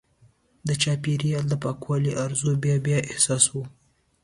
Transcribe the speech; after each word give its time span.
د 0.67 0.69
چاپېریال 0.81 1.45
د 1.49 1.53
پاکوالي 1.63 2.11
ارزو 2.23 2.49
بیا 2.63 2.77
بیا 2.85 2.99
احساسوو. 3.11 3.63